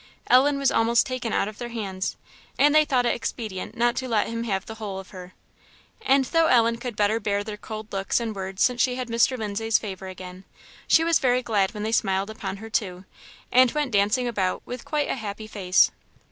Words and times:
Ellen 0.31 0.57
was 0.57 0.71
almost 0.71 1.05
taken 1.05 1.31
out 1.31 1.47
of 1.47 1.59
their 1.59 1.69
hands, 1.69 2.15
and 2.57 2.73
they 2.73 2.85
thought 2.85 3.05
it 3.05 3.13
expedient 3.13 3.77
not 3.77 3.95
to 3.97 4.07
let 4.07 4.25
him 4.25 4.45
have 4.45 4.65
the 4.65 4.73
whole 4.81 4.97
of 4.97 5.11
her. 5.11 5.33
And 6.01 6.25
though 6.25 6.47
Ellen 6.47 6.77
could 6.77 6.95
better 6.95 7.19
bear 7.19 7.43
their 7.43 7.55
cold 7.55 7.93
looks 7.93 8.19
and 8.19 8.35
words 8.35 8.63
since 8.63 8.81
she 8.81 8.95
had 8.95 9.09
Mr. 9.09 9.37
Lindsay's 9.37 9.77
favour 9.77 10.07
again, 10.07 10.43
she 10.87 11.03
was 11.03 11.19
very 11.19 11.43
glad 11.43 11.75
when 11.75 11.83
they 11.83 11.91
smiled 11.91 12.31
upon 12.31 12.57
her 12.57 12.67
too, 12.71 13.05
and 13.51 13.73
went 13.73 13.91
dancing 13.91 14.27
about 14.27 14.63
with 14.65 14.85
quite 14.85 15.07
a 15.07 15.13
happy 15.17 15.45
face. 15.45 15.91